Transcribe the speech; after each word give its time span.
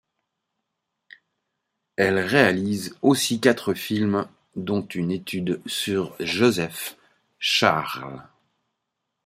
Elle 1.95 2.17
réalise 2.17 2.97
aussi 3.03 3.39
quatre 3.39 3.75
films, 3.75 4.27
dont 4.55 4.81
une 4.81 5.11
étude 5.11 5.61
sur 5.67 6.15
Josef 6.19 6.97
Scharl. 7.37 8.19